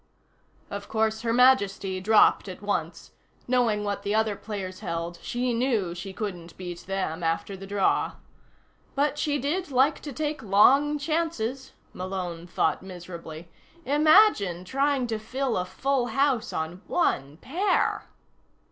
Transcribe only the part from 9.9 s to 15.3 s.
to take long chances, Malone thought miserably. Imagine trying to